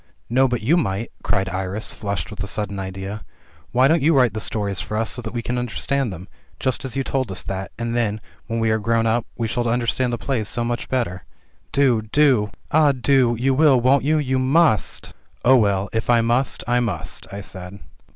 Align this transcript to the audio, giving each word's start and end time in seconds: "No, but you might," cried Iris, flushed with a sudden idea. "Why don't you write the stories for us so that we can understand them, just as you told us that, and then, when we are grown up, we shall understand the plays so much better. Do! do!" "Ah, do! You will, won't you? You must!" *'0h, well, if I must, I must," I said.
"No, 0.31 0.47
but 0.47 0.63
you 0.63 0.77
might," 0.77 1.11
cried 1.23 1.47
Iris, 1.49 1.93
flushed 1.93 2.31
with 2.31 2.43
a 2.43 2.47
sudden 2.47 2.79
idea. 2.79 3.23
"Why 3.71 3.87
don't 3.87 4.01
you 4.01 4.17
write 4.17 4.33
the 4.33 4.39
stories 4.41 4.79
for 4.79 4.97
us 4.97 5.11
so 5.11 5.21
that 5.21 5.31
we 5.31 5.43
can 5.43 5.59
understand 5.59 6.11
them, 6.11 6.27
just 6.59 6.83
as 6.83 6.95
you 6.95 7.03
told 7.03 7.31
us 7.31 7.43
that, 7.43 7.71
and 7.77 7.95
then, 7.95 8.19
when 8.47 8.59
we 8.59 8.71
are 8.71 8.79
grown 8.79 9.05
up, 9.05 9.27
we 9.37 9.47
shall 9.47 9.67
understand 9.67 10.11
the 10.11 10.17
plays 10.17 10.47
so 10.47 10.63
much 10.63 10.89
better. 10.89 11.23
Do! 11.71 12.01
do!" 12.01 12.49
"Ah, 12.71 12.93
do! 12.93 13.37
You 13.39 13.53
will, 13.53 13.79
won't 13.79 14.03
you? 14.03 14.17
You 14.17 14.39
must!" 14.39 15.13
*'0h, 15.45 15.59
well, 15.59 15.87
if 15.93 16.09
I 16.09 16.21
must, 16.21 16.63
I 16.67 16.79
must," 16.79 17.27
I 17.31 17.41
said. 17.41 17.77